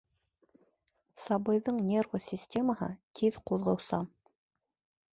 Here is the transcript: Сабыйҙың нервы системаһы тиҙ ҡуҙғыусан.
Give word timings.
Сабыйҙың 1.25 1.77
нервы 1.91 2.23
системаһы 2.31 2.91
тиҙ 3.21 3.41
ҡуҙғыусан. 3.51 4.13